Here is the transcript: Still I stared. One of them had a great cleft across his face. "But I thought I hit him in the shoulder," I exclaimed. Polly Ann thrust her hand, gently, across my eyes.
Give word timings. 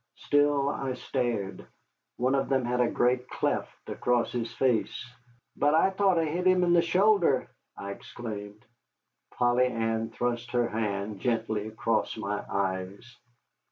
Still 0.15 0.67
I 0.69 0.95
stared. 0.95 1.67
One 2.17 2.33
of 2.33 2.49
them 2.49 2.65
had 2.65 2.81
a 2.81 2.89
great 2.89 3.29
cleft 3.29 3.87
across 3.87 4.31
his 4.31 4.51
face. 4.51 5.07
"But 5.55 5.75
I 5.75 5.91
thought 5.91 6.17
I 6.17 6.25
hit 6.25 6.47
him 6.47 6.63
in 6.63 6.73
the 6.73 6.81
shoulder," 6.81 7.47
I 7.77 7.91
exclaimed. 7.91 8.65
Polly 9.29 9.67
Ann 9.67 10.09
thrust 10.09 10.53
her 10.53 10.67
hand, 10.69 11.19
gently, 11.19 11.67
across 11.67 12.17
my 12.17 12.43
eyes. 12.49 13.15